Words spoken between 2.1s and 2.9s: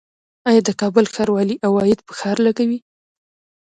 ښار لګوي؟